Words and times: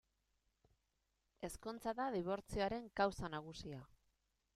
Ezkontza 1.47 1.93
da 1.99 2.07
dibortzioaren 2.15 2.87
kausa 3.01 3.31
nagusia. 3.35 3.83